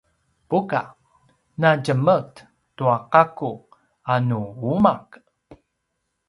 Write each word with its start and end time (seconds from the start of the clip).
buka: 0.49 0.81
na 1.61 1.69
djemet 1.83 2.33
tua 2.75 2.95
gakku 3.11 3.51
a 4.11 4.13
nu 4.27 4.39
umaq? 4.73 5.07